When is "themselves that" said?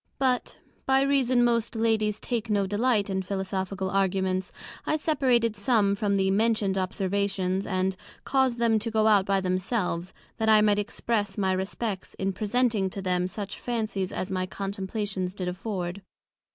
9.41-10.49